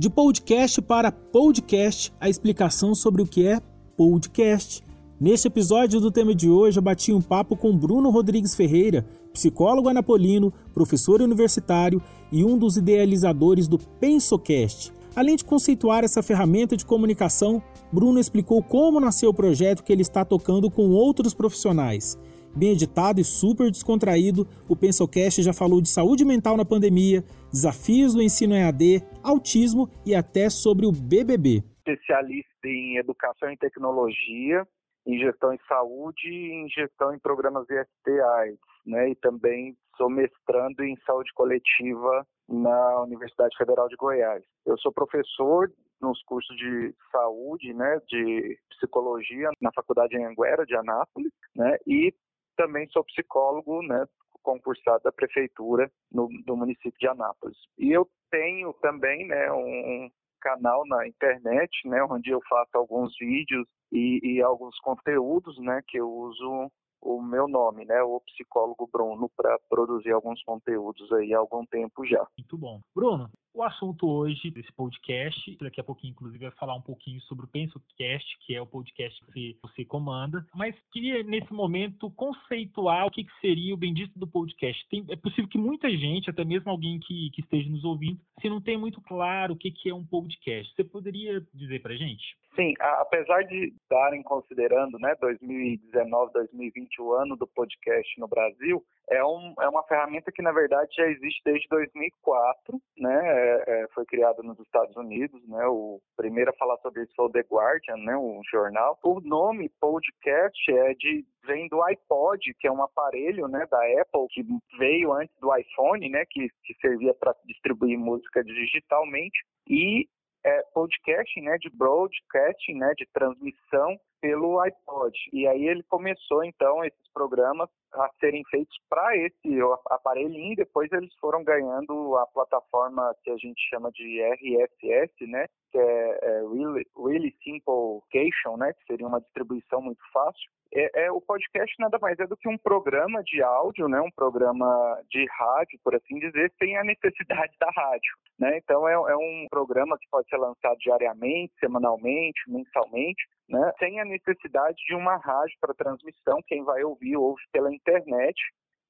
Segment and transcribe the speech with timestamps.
[0.00, 3.60] De podcast para podcast, a explicação sobre o que é
[3.98, 4.82] podcast.
[5.20, 9.90] Neste episódio do tema de hoje, eu bati um papo com Bruno Rodrigues Ferreira, psicólogo
[9.90, 12.02] anapolino, professor universitário
[12.32, 14.90] e um dos idealizadores do PensoCast.
[15.14, 20.00] Além de conceituar essa ferramenta de comunicação, Bruno explicou como nasceu o projeto que ele
[20.00, 22.16] está tocando com outros profissionais.
[22.54, 28.12] Bem editado e super descontraído, o Pencilcast já falou de saúde mental na pandemia, desafios
[28.12, 31.62] do ensino EAD, autismo e até sobre o BBB.
[31.78, 34.66] Especialista em educação e tecnologia,
[35.06, 39.10] em gestão em saúde e em gestão em programas IST-AIDS, né?
[39.10, 44.42] E também sou mestrando em saúde coletiva na Universidade Federal de Goiás.
[44.66, 51.30] Eu sou professor nos cursos de saúde, né, de psicologia na Faculdade Anguera de Anápolis,
[51.54, 52.12] né, e
[52.60, 54.04] também sou psicólogo, né,
[54.42, 57.56] concursado da prefeitura no, do município de Anápolis.
[57.78, 60.10] E eu tenho também, né, um
[60.42, 65.98] canal na internet, né, onde eu faço alguns vídeos e, e alguns conteúdos, né, que
[65.98, 66.70] eu uso
[67.02, 72.04] o meu nome, né, o psicólogo Bruno, para produzir alguns conteúdos aí há algum tempo
[72.04, 72.26] já.
[72.36, 72.78] Muito bom.
[72.94, 77.44] Bruno, o assunto hoje desse podcast, daqui a pouquinho, inclusive, vai falar um pouquinho sobre
[77.44, 83.10] o PensoCast, que é o podcast que você comanda, mas queria, nesse momento, conceituar o
[83.10, 84.86] que, seria o bendito do podcast.
[84.88, 88.48] Tem, é possível que muita gente, até mesmo alguém que, que esteja nos ouvindo, se
[88.48, 90.72] não tem muito claro o que, que é um podcast.
[90.74, 92.36] Você poderia dizer para gente?
[92.54, 99.24] Sim, apesar de estarem considerando né, 2019, 2020 o ano do podcast no Brasil, é,
[99.24, 103.20] um, é uma ferramenta que, na verdade, já existe desde 2004, né?
[103.24, 105.66] É, é, foi criada nos Estados Unidos, né?
[105.66, 108.16] O primeiro a falar sobre isso foi o The Guardian, né?
[108.16, 108.96] O jornal.
[109.02, 114.28] O nome podcast é de vem do iPod, que é um aparelho, né, da Apple
[114.30, 114.44] que
[114.78, 120.06] veio antes do iPhone, né, que, que servia para distribuir música digitalmente e
[120.44, 125.16] é, podcasting, né, de broadcasting, né, de transmissão pelo iPod.
[125.32, 129.58] E aí ele começou então esses programas a serem feitos para esse
[129.88, 135.78] aparelhinho, depois eles foram ganhando a plataforma que a gente chama de RSS, né, que
[135.78, 140.50] é, é really, really Simple Cation, né, que seria uma distribuição muito fácil.
[140.72, 144.10] É, é, o podcast nada mais é do que um programa de áudio, né, um
[144.10, 148.12] programa de rádio, por assim dizer, sem a necessidade da rádio.
[148.38, 148.58] Né?
[148.58, 154.04] Então é, é um programa que pode ser lançado diariamente, semanalmente, mensalmente, né, sem a
[154.10, 156.42] necessidade de uma rádio para transmissão.
[156.46, 158.36] Quem vai ouvir, ouve pela internet,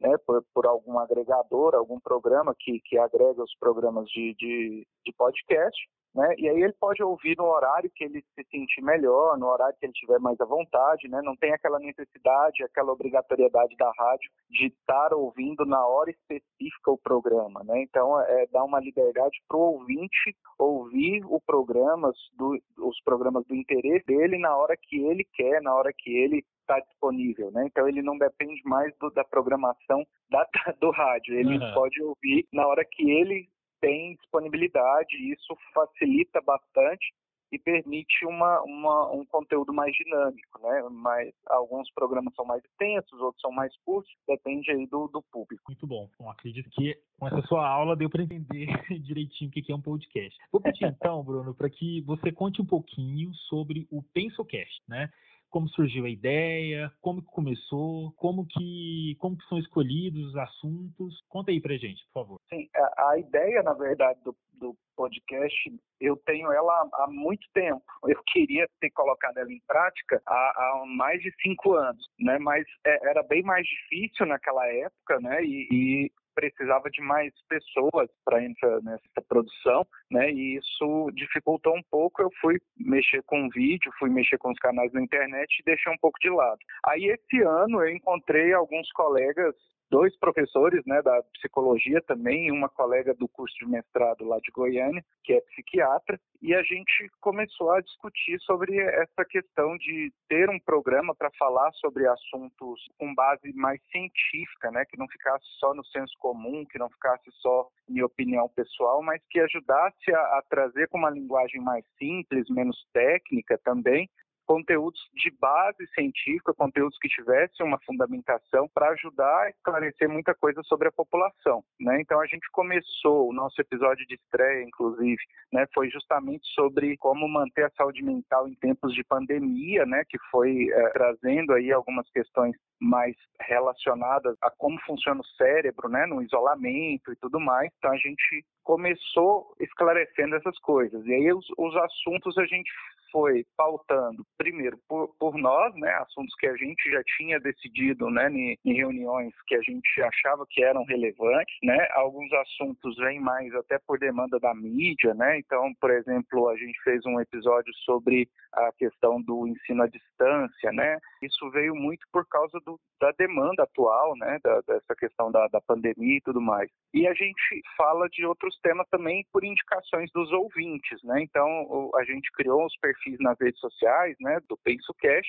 [0.00, 5.12] né, por, por, algum agregador, algum programa que, que agrega os programas de, de, de
[5.16, 5.78] podcast.
[6.14, 6.34] Né?
[6.38, 9.86] E aí ele pode ouvir no horário que ele se sentir melhor, no horário que
[9.86, 11.20] ele tiver mais à vontade, né?
[11.22, 16.98] Não tem aquela necessidade, aquela obrigatoriedade da rádio de estar ouvindo na hora específica o
[16.98, 17.80] programa, né?
[17.82, 23.54] Então é dá uma liberdade para o ouvinte ouvir o programas do, os programas do
[23.54, 27.66] interesse dele na hora que ele quer, na hora que ele está disponível, né?
[27.66, 30.44] Então ele não depende mais do, da programação da,
[30.80, 31.74] do rádio, ele uhum.
[31.74, 33.48] pode ouvir na hora que ele
[33.80, 37.12] tem disponibilidade e isso facilita bastante
[37.52, 40.88] e permite uma, uma, um conteúdo mais dinâmico, né?
[40.90, 45.64] Mas alguns programas são mais extensos, outros são mais curtos, depende aí do, do público.
[45.68, 46.08] Muito bom.
[46.18, 48.66] Bom, acredito que com essa sua aula deu para entender
[49.02, 50.38] direitinho o que é um podcast.
[50.52, 55.10] Vou pedir então, Bruno, para que você conte um pouquinho sobre o PensoCast, né?
[55.50, 61.20] Como surgiu a ideia, como que começou, como que, como que são escolhidos os assuntos.
[61.28, 62.40] Conta aí pra gente, por favor.
[62.48, 65.56] Sim, a, a ideia, na verdade, do, do podcast,
[66.00, 67.82] eu tenho ela há muito tempo.
[68.10, 72.38] Eu queria ter colocado ela em prática há, há mais de cinco anos, né?
[72.38, 75.44] Mas é, era bem mais difícil naquela época, né?
[75.44, 80.30] E, e precisava de mais pessoas para entrar nessa produção, né?
[80.30, 82.22] E isso dificultou um pouco.
[82.22, 85.98] Eu fui mexer com vídeo, fui mexer com os canais na internet e deixei um
[85.98, 86.58] pouco de lado.
[86.86, 89.54] Aí esse ano eu encontrei alguns colegas
[89.90, 95.04] dois professores né, da psicologia também, uma colega do curso de mestrado lá de Goiânia,
[95.24, 100.58] que é psiquiatra, e a gente começou a discutir sobre essa questão de ter um
[100.60, 105.84] programa para falar sobre assuntos com base mais científica, né, que não ficasse só no
[105.86, 110.88] senso comum, que não ficasse só em opinião pessoal, mas que ajudasse a, a trazer
[110.88, 114.08] com uma linguagem mais simples, menos técnica também,
[114.50, 120.60] conteúdos de base científica, conteúdos que tivessem uma fundamentação para ajudar a esclarecer muita coisa
[120.64, 121.62] sobre a população.
[121.78, 122.00] Né?
[122.00, 127.28] Então a gente começou o nosso episódio de estreia, inclusive, né, foi justamente sobre como
[127.28, 132.10] manter a saúde mental em tempos de pandemia, né, que foi é, trazendo aí algumas
[132.10, 137.70] questões mais relacionadas a como funciona o cérebro, né, no isolamento e tudo mais.
[137.78, 141.04] Então a gente começou esclarecendo essas coisas.
[141.06, 142.70] E aí os, os assuntos a gente
[143.10, 148.30] foi pautando, primeiro, por, por, nós, né, assuntos que a gente já tinha decidido, né,
[148.30, 153.52] em, em, reuniões que a gente achava que eram relevantes, né, alguns assuntos vêm mais
[153.54, 158.28] até por demanda da mídia, né, então, por exemplo, a gente fez um episódio sobre
[158.52, 163.62] a questão do ensino à distância, né, isso veio muito por causa do, da demanda
[163.62, 166.70] atual, né, da, dessa questão da, da pandemia e tudo mais.
[166.94, 171.22] E a gente fala de outros temas também por indicações dos ouvintes, né?
[171.22, 175.28] Então a gente criou os perfis nas redes sociais, né, do Penso Cash,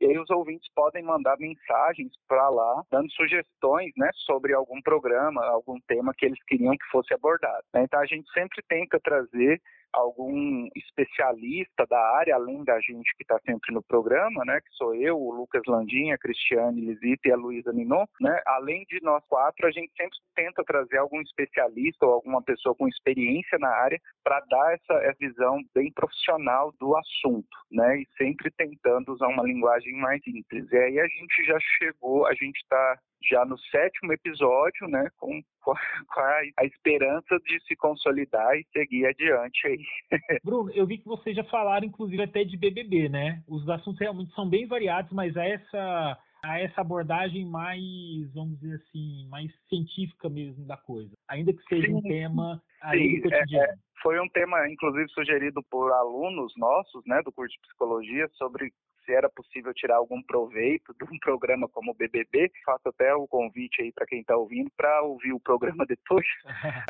[0.00, 5.44] e aí os ouvintes podem mandar mensagens para lá, dando sugestões, né, sobre algum programa,
[5.46, 7.64] algum tema que eles queriam que fosse abordado.
[7.74, 7.82] Né?
[7.84, 9.60] Então a gente sempre tenta trazer
[9.92, 14.94] algum especialista da área, além da gente que está sempre no programa, né, que sou
[14.94, 19.24] eu, o Lucas Landinha, a Cristiane Lisita e a Luísa Minon, né, além de nós
[19.28, 24.00] quatro, a gente sempre tenta trazer algum especialista ou alguma pessoa com experiência na área
[24.22, 29.42] para dar essa, essa, visão bem profissional do assunto, né, e sempre tentando usar uma
[29.42, 30.70] linguagem mais simples.
[30.70, 32.98] E aí a gente já chegou, a gente está
[33.28, 35.72] já no sétimo episódio, né, com, com,
[36.20, 39.84] a, a, esperança de se consolidar e seguir adiante aí.
[40.44, 43.42] Bruno, eu vi que vocês já falaram, inclusive, até de BBB, né?
[43.46, 47.82] Os assuntos realmente são bem variados, mas essa, a essa abordagem mais,
[48.32, 53.16] vamos dizer assim, mais científica mesmo da coisa, ainda que seja sim, um tema aí
[53.16, 53.66] sim, cotidiano.
[53.66, 58.28] É, é, foi um tema, inclusive, sugerido por alunos nossos, né, do curso de psicologia,
[58.34, 58.72] sobre
[59.04, 62.50] se era possível tirar algum proveito de um programa como o BBB.
[62.64, 66.26] Faço até o convite aí para quem está ouvindo para ouvir o programa depois.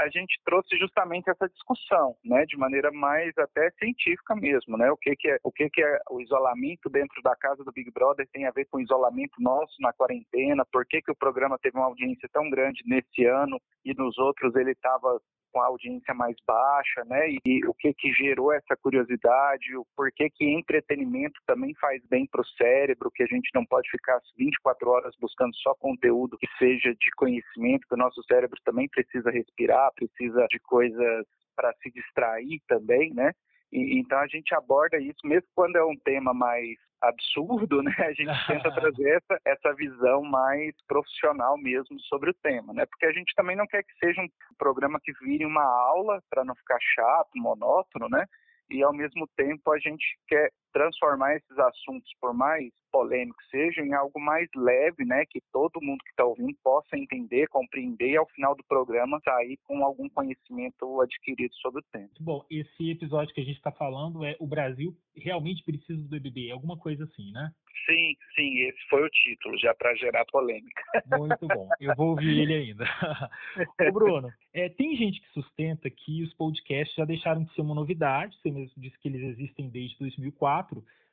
[0.00, 4.90] A gente trouxe justamente essa discussão, né, de maneira mais até científica mesmo, né?
[4.90, 7.90] O que que é o que que é o isolamento dentro da casa do Big
[7.90, 10.64] Brother tem a ver com o isolamento nosso na quarentena?
[10.70, 14.54] Por que que o programa teve uma audiência tão grande nesse ano e nos outros
[14.56, 15.20] ele estava
[15.52, 17.30] com a audiência mais baixa, né?
[17.44, 22.40] E, o que que gerou essa curiosidade, o porquê que entretenimento também faz bem para
[22.40, 26.94] o cérebro, que a gente não pode ficar 24 horas buscando só conteúdo que seja
[26.94, 32.60] de conhecimento, que o nosso cérebro também precisa respirar, precisa de coisas para se distrair
[32.66, 33.32] também, né?
[33.72, 37.94] E, então a gente aborda isso, mesmo quando é um tema mais absurdo, né?
[37.98, 42.86] A gente tenta trazer essa, essa visão mais profissional mesmo sobre o tema, né?
[42.86, 46.44] Porque a gente também não quer que seja um programa que vire uma aula para
[46.44, 48.24] não ficar chato, monótono, né?
[48.70, 53.94] E ao mesmo tempo a gente quer transformar esses assuntos, por mais polêmicos sejam, em
[53.94, 58.28] algo mais leve, né, que todo mundo que está ouvindo possa entender, compreender e ao
[58.30, 62.10] final do programa sair com algum conhecimento adquirido sobre o tema.
[62.20, 66.50] Bom, esse episódio que a gente está falando é o Brasil realmente precisa do BBB,
[66.50, 67.50] alguma coisa assim, né?
[67.86, 70.82] Sim, sim, esse foi o título, já para gerar polêmica.
[71.18, 72.84] Muito bom, eu vou ouvir ele ainda.
[73.88, 77.74] Ô Bruno, é, tem gente que sustenta que os podcasts já deixaram de ser uma
[77.74, 80.59] novidade, você mesmo disse que eles existem desde 2004,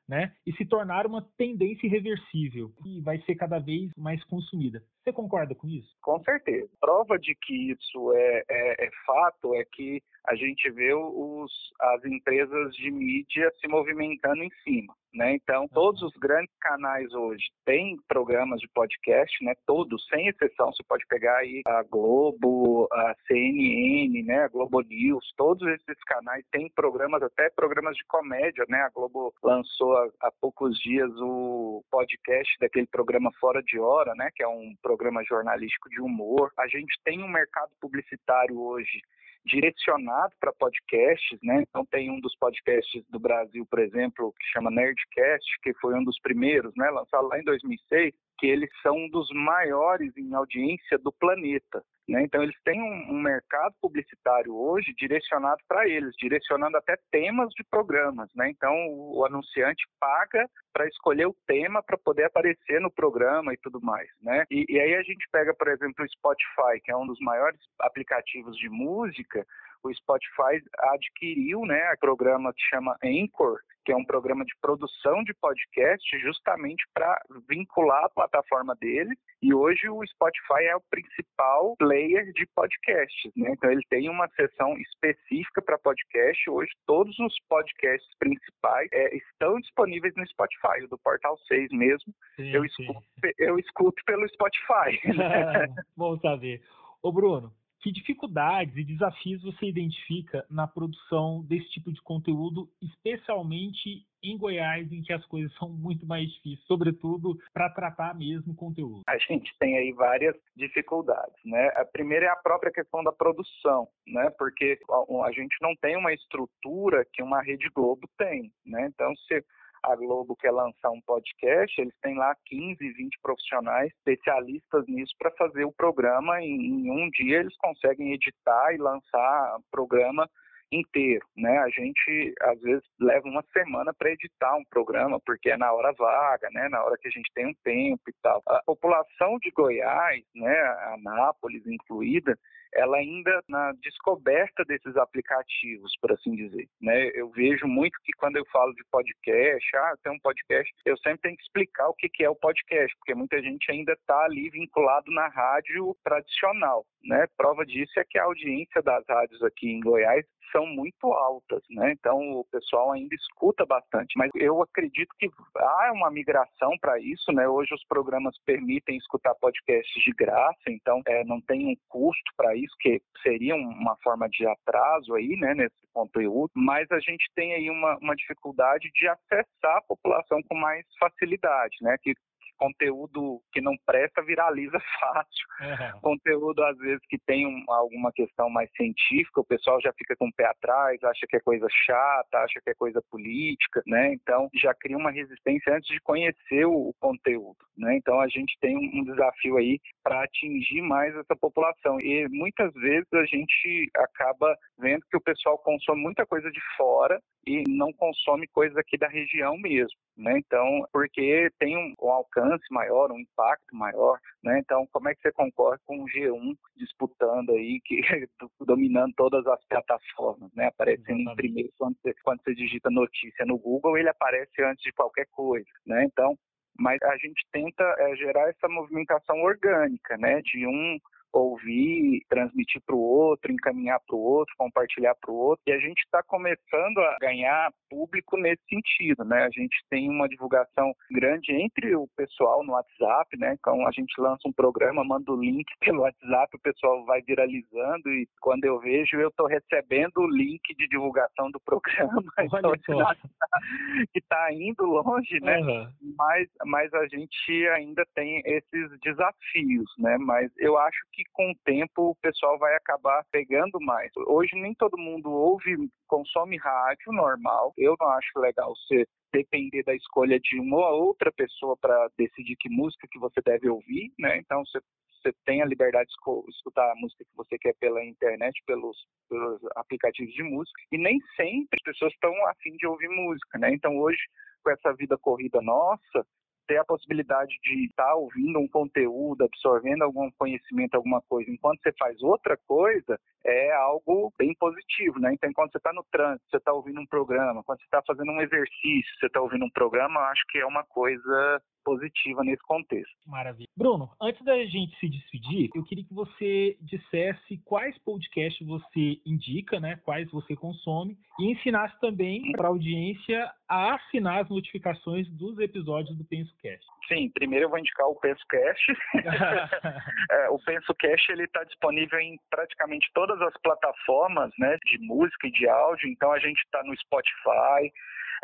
[0.08, 4.82] né, e se tornar uma tendência irreversível e vai ser cada vez mais consumida.
[5.04, 5.94] Você concorda com isso?
[6.02, 6.70] Com certeza.
[6.80, 12.04] Prova de que isso é, é, é fato é que a gente vê os, as
[12.04, 14.94] empresas de mídia se movimentando em cima.
[15.14, 15.34] Né?
[15.36, 19.54] Então, todos os grandes canais hoje têm programas de podcast, né?
[19.66, 20.72] Todos, sem exceção.
[20.72, 24.44] Você pode pegar aí a Globo, a CNN, né?
[24.44, 28.82] A Globo News, todos esses canais têm programas, até programas de comédia, né?
[28.82, 34.30] A Globo lançou há, há poucos dias o podcast daquele programa Fora de Hora, né?
[34.36, 36.52] Que é um programa jornalístico de humor.
[36.60, 39.02] A gente tem um mercado publicitário hoje
[39.48, 41.64] direcionado para podcasts, né?
[41.68, 46.04] Então tem um dos podcasts do Brasil, por exemplo, que chama Nerdcast, que foi um
[46.04, 50.98] dos primeiros, né, lançado lá em 2006, que eles são um dos maiores em audiência
[50.98, 51.84] do planeta.
[52.08, 52.24] Né?
[52.24, 57.64] Então, eles têm um, um mercado publicitário hoje direcionado para eles, direcionando até temas de
[57.70, 58.30] programas.
[58.34, 58.50] Né?
[58.50, 63.58] Então, o, o anunciante paga para escolher o tema para poder aparecer no programa e
[63.58, 64.08] tudo mais.
[64.22, 64.46] Né?
[64.50, 67.60] E, e aí a gente pega, por exemplo, o Spotify, que é um dos maiores
[67.82, 69.46] aplicativos de música,
[69.84, 70.62] o Spotify
[70.94, 76.20] adquiriu né, um programa que chama Anchor, que é um programa de produção de podcast
[76.20, 77.18] justamente para
[77.48, 79.16] vincular a plataforma dele.
[79.42, 83.32] E hoje o Spotify é o principal player de podcasts.
[83.34, 83.52] Né?
[83.52, 86.50] Então ele tem uma seção específica para podcast.
[86.50, 92.14] Hoje todos os podcasts principais é, estão disponíveis no Spotify, o do Portal 6 mesmo.
[92.36, 93.02] Sim, eu, escuto,
[93.38, 95.00] eu escuto pelo Spotify.
[95.96, 96.62] Bom saber.
[97.02, 97.54] Ô Bruno,
[97.88, 104.92] que dificuldades e desafios você identifica na produção desse tipo de conteúdo, especialmente em Goiás,
[104.92, 109.04] em que as coisas são muito mais difíceis, sobretudo para tratar mesmo conteúdo?
[109.08, 111.68] A gente tem aí várias dificuldades, né?
[111.76, 114.30] A primeira é a própria questão da produção, né?
[114.38, 114.78] Porque
[115.24, 118.88] a gente não tem uma estrutura que uma Rede Globo tem, né?
[118.88, 119.46] Então, se
[119.84, 125.32] a Globo quer lançar um podcast, eles têm lá 15, 20 profissionais especialistas nisso para
[125.32, 126.42] fazer o programa.
[126.42, 130.30] Em, em um dia eles conseguem editar e lançar o programa
[130.72, 131.58] inteiro, né?
[131.60, 135.94] A gente às vezes leva uma semana para editar um programa porque é na hora
[135.94, 136.68] vaga, né?
[136.70, 138.42] Na hora que a gente tem um tempo e tal.
[138.48, 140.60] A população de Goiás, né?
[140.94, 142.38] Anápolis incluída,
[142.78, 146.68] ela ainda na descoberta desses aplicativos, por assim dizer.
[146.80, 147.12] Né?
[147.16, 151.22] Eu vejo muito que quando eu falo de podcast, ah, tem um podcast, eu sempre
[151.22, 155.12] tenho que explicar o que é o podcast, porque muita gente ainda está ali vinculado
[155.12, 156.86] na rádio tradicional.
[157.04, 157.26] Né?
[157.36, 161.92] Prova disso é que a audiência das rádios aqui em Goiás são muito altas, né?
[161.92, 167.32] Então o pessoal ainda escuta bastante, mas eu acredito que há uma migração para isso,
[167.32, 167.48] né?
[167.48, 172.56] Hoje os programas permitem escutar podcasts de graça, então é, não tem um custo para
[172.56, 175.54] isso, que seria uma forma de atraso aí, né?
[175.54, 180.56] Nesse conteúdo, mas a gente tem aí uma, uma dificuldade de acessar a população com
[180.56, 181.96] mais facilidade, né?
[182.02, 182.14] Que
[182.58, 185.48] conteúdo que não presta viraliza fácil.
[185.62, 186.02] Uhum.
[186.02, 190.28] Conteúdo, às vezes, que tem um, alguma questão mais científica, o pessoal já fica com
[190.28, 194.14] o pé atrás, acha que é coisa chata, acha que é coisa política, né?
[194.14, 197.96] Então, já cria uma resistência antes de conhecer o, o conteúdo, né?
[197.96, 202.00] Então, a gente tem um, um desafio aí para atingir mais essa população.
[202.00, 207.20] E muitas vezes a gente acaba vendo que o pessoal consome muita coisa de fora
[207.46, 210.38] e não consome coisas aqui da região mesmo, né?
[210.38, 214.60] Então, porque tem um, um, alcance maior, um impacto maior, né?
[214.60, 218.02] Então, como é que você concorre com o G1 disputando aí, que
[218.62, 220.68] dominando todas as plataformas, né?
[220.68, 224.92] Aparecendo em primeiro quando você, quando você digita notícia no Google, ele aparece antes de
[224.94, 226.04] qualquer coisa, né?
[226.06, 226.38] Então,
[226.80, 230.42] mas a gente tenta é, gerar essa movimentação orgânica, né?
[230.42, 231.00] De um
[231.32, 235.64] ouvir, transmitir para o outro, encaminhar para o outro, compartilhar para o outro.
[235.68, 239.44] E a gente está começando a ganhar público nesse sentido, né?
[239.44, 243.56] A gente tem uma divulgação grande entre o pessoal no WhatsApp, né?
[243.60, 248.10] Então a gente lança um programa, manda o link pelo WhatsApp, o pessoal vai viralizando
[248.10, 252.24] e quando eu vejo eu estou recebendo o link de divulgação do programa.
[252.38, 252.72] Olha então,
[254.14, 255.60] que está indo longe, né?
[255.60, 255.88] Uhum.
[256.18, 260.18] Mas, mas a gente ainda tem esses desafios, né?
[260.18, 264.12] Mas eu acho que com o tempo o pessoal vai acabar pegando mais.
[264.28, 265.76] Hoje nem todo mundo ouve,
[266.08, 267.74] consome rádio normal.
[267.78, 272.56] Eu não acho legal você depender da escolha de uma ou outra pessoa para decidir
[272.58, 274.38] que música que você deve ouvir, né?
[274.38, 274.80] Então você
[275.28, 278.98] você tem a liberdade de escutar a música que você quer pela internet, pelos,
[279.28, 283.74] pelos aplicativos de música, e nem sempre as pessoas estão afim de ouvir música, né?
[283.74, 284.22] Então hoje,
[284.64, 286.26] com essa vida corrida nossa,
[286.68, 291.82] ter a possibilidade de estar tá ouvindo um conteúdo, absorvendo algum conhecimento, alguma coisa, enquanto
[291.82, 295.34] você faz outra coisa, é algo bem positivo, né?
[295.34, 298.32] Então, quando você está no trânsito, você está ouvindo um programa, quando você está fazendo
[298.32, 303.16] um exercício, você está ouvindo um programa, acho que é uma coisa positiva nesse contexto.
[303.26, 303.70] Maravilha.
[303.78, 309.80] Bruno, antes da gente se despedir, eu queria que você dissesse quais podcasts você indica,
[309.80, 309.96] né?
[310.04, 316.18] Quais você consome e ensinasse também para a audiência a assinar as notificações dos episódios
[316.18, 316.86] do PensoCast.
[317.08, 318.84] Sim, primeiro eu vou indicar o PensoCast.
[320.32, 325.52] é, o PensoCast ele está disponível em praticamente todas as plataformas, né, de música e
[325.52, 326.10] de áudio.
[326.10, 327.94] Então a gente está no Spotify,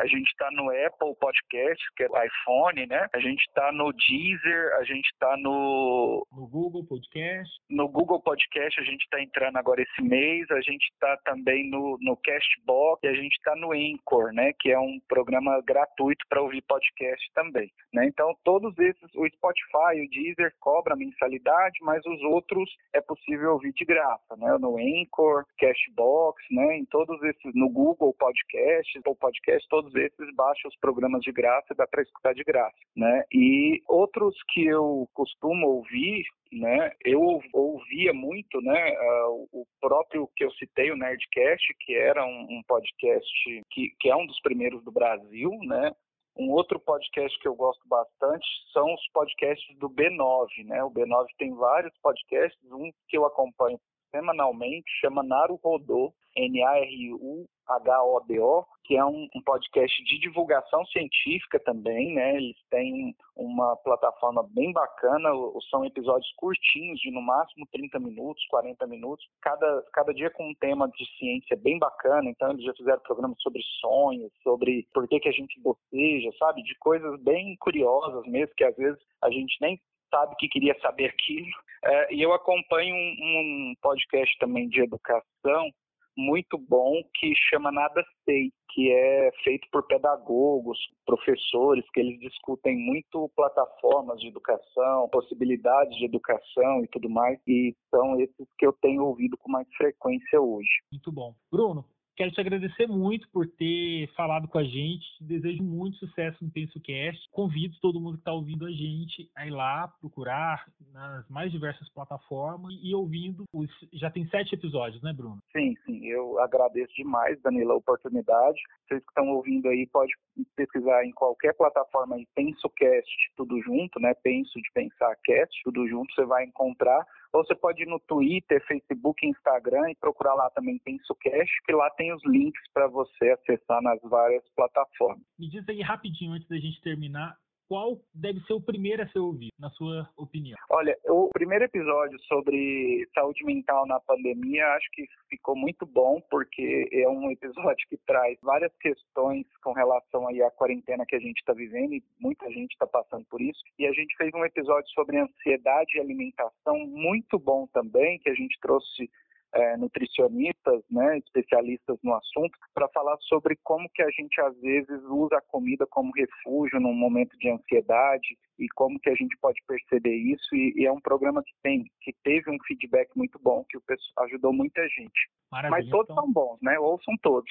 [0.00, 3.08] a gente está no Apple Podcast, que é o iPhone, né?
[3.14, 6.26] A gente está no Deezer, a gente está no...
[6.32, 7.52] No Google Podcast.
[7.70, 11.98] No Google Podcast a gente está entrando agora esse mês, a gente está também no,
[12.00, 14.52] no Castbox e a gente está no Anchor, né?
[14.60, 18.06] Que é um programa gratuito para ouvir podcast também, né?
[18.06, 23.72] Então, todos esses, o Spotify, o Deezer cobra mensalidade, mas os outros é possível ouvir
[23.72, 24.56] de graça, né?
[24.58, 26.78] No Anchor, Cashbox, né?
[26.78, 31.32] Em todos esses, no Google Podcast, o Podcast, todos todos esses baixa os programas de
[31.32, 33.24] graça e dá para escutar de graça, né?
[33.32, 36.92] E outros que eu costumo ouvir, né?
[37.04, 38.92] Eu ouvia muito, né?
[38.92, 43.28] Uh, o próprio que eu citei, o Nerdcast, que era um, podcast
[43.70, 45.92] que, que é um dos primeiros do Brasil, né?
[46.36, 50.82] Um outro podcast que eu gosto bastante são os podcasts do B9, né?
[50.82, 53.78] O B9 tem vários podcasts, um que eu acompanho
[54.10, 62.14] semanalmente, chama Naru Rodô, N-A-R-U HODO, que é um, um, podcast de divulgação científica também,
[62.14, 62.36] né?
[62.36, 65.30] Eles têm uma plataforma bem bacana,
[65.70, 70.54] são episódios curtinhos, de no máximo 30 minutos, 40 minutos, cada, cada dia com um
[70.54, 75.18] tema de ciência bem bacana, então eles já fizeram programas sobre sonhos, sobre por que,
[75.18, 76.62] que a gente boceja, sabe?
[76.62, 81.06] De coisas bem curiosas mesmo, que às vezes a gente nem sabe que queria saber
[81.06, 81.50] aquilo.
[81.84, 85.70] É, e eu acompanho um, um podcast também de educação,
[86.16, 92.76] muito bom que chama Nada Sei, que é feito por pedagogos, professores, que eles discutem
[92.76, 98.72] muito plataformas de educação, possibilidades de educação e tudo mais, e são esses que eu
[98.72, 100.70] tenho ouvido com mais frequência hoje.
[100.90, 101.34] Muito bom.
[101.50, 101.84] Bruno,
[102.16, 105.04] Quero te agradecer muito por ter falado com a gente.
[105.20, 107.28] Desejo muito sucesso no PensoCast.
[107.32, 111.88] Convido todo mundo que está ouvindo a gente a ir lá procurar nas mais diversas
[111.90, 113.44] plataformas e ouvindo.
[113.52, 113.68] Os...
[113.94, 115.38] Já tem sete episódios, né, Bruno?
[115.50, 116.06] Sim, sim.
[116.06, 118.60] Eu agradeço demais, Danila, a oportunidade.
[118.86, 120.12] Vocês que estão ouvindo aí, pode
[120.54, 124.14] pesquisar em qualquer plataforma aí, PensoCast, tudo junto, né?
[124.22, 128.64] Penso de pensar cast, tudo junto, você vai encontrar ou você pode ir no Twitter,
[128.66, 133.82] Facebook, Instagram e procurar lá também PensoCast, que lá tem os links para você acessar
[133.82, 135.24] nas várias plataformas.
[135.36, 137.36] Me diz aí rapidinho, antes da gente terminar,
[137.68, 140.56] qual deve ser o primeiro a ser ouvido, na sua opinião?
[140.70, 146.88] Olha, o primeiro episódio sobre saúde mental na pandemia acho que ficou muito bom, porque
[146.92, 151.38] é um episódio que traz várias questões com relação aí à quarentena que a gente
[151.38, 153.60] está vivendo e muita gente está passando por isso.
[153.78, 158.34] E a gente fez um episódio sobre ansiedade e alimentação muito bom também, que a
[158.34, 159.10] gente trouxe
[159.54, 165.02] é, nutricionistas, né, especialistas no assunto, para falar sobre como que a gente às vezes
[165.04, 169.60] usa a comida como refúgio num momento de ansiedade e como que a gente pode
[169.66, 170.54] perceber isso.
[170.54, 173.82] E, e é um programa que tem, que teve um feedback muito bom, que o
[173.82, 175.30] pessoal ajudou muita gente.
[175.50, 176.24] Maravilha, Mas todos então...
[176.24, 176.78] são bons, né?
[176.78, 177.50] Ouçam todos.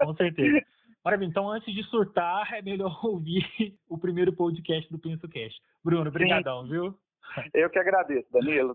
[0.00, 0.64] Com certeza.
[1.04, 3.44] Maravilha, então antes de surtar, é melhor ouvir
[3.88, 5.60] o primeiro podcast do PensoCast.
[5.84, 6.94] Bruno, obrigadão, viu?
[7.52, 8.74] Eu que agradeço, Danilo.